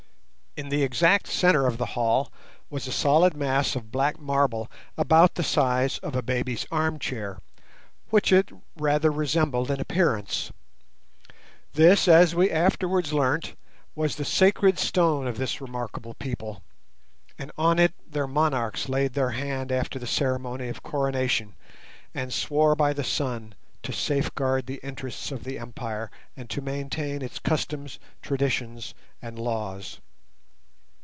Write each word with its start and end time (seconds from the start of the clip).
In 0.57 0.67
the 0.67 0.83
exact 0.83 1.27
centre 1.27 1.65
of 1.65 1.77
the 1.77 1.85
hall 1.95 2.29
was 2.69 2.85
a 2.85 2.91
solid 2.91 3.33
mass 3.37 3.73
of 3.73 3.89
black 3.89 4.19
marble 4.19 4.69
about 4.97 5.35
the 5.35 5.43
size 5.43 5.97
of 5.99 6.13
a 6.13 6.21
baby's 6.21 6.67
arm 6.69 6.99
chair, 6.99 7.39
which 8.09 8.33
it 8.33 8.49
rather 8.75 9.11
resembled 9.13 9.71
in 9.71 9.79
appearance. 9.79 10.51
This, 11.71 12.05
as 12.05 12.35
we 12.35 12.51
afterwards 12.51 13.13
learnt, 13.13 13.55
was 13.95 14.17
the 14.17 14.25
sacred 14.25 14.77
stone 14.77 15.25
of 15.25 15.37
this 15.37 15.61
remarkable 15.61 16.15
people, 16.15 16.61
and 17.39 17.53
on 17.57 17.79
it 17.79 17.93
their 18.05 18.27
monarchs 18.27 18.89
laid 18.89 19.13
their 19.13 19.29
hand 19.31 19.71
after 19.71 19.99
the 19.99 20.05
ceremony 20.07 20.67
of 20.67 20.83
coronation, 20.83 21.55
and 22.13 22.33
swore 22.33 22.75
by 22.75 22.91
the 22.91 23.05
sun 23.05 23.55
to 23.83 23.93
safeguard 23.93 24.65
the 24.65 24.81
interests 24.83 25.31
of 25.31 25.45
the 25.45 25.57
empire, 25.57 26.11
and 26.35 26.49
to 26.49 26.59
maintain 26.59 27.21
its 27.21 27.39
customs, 27.39 27.97
traditions, 28.21 28.93
and 29.21 29.39
laws. 29.39 30.01